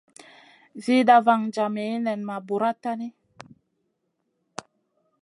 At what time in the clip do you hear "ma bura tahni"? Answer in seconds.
2.27-3.07